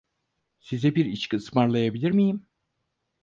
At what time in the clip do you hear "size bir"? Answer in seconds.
0.59-1.05